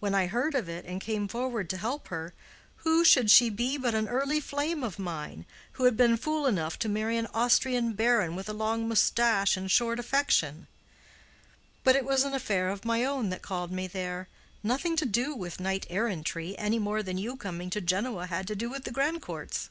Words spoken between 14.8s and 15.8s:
to do with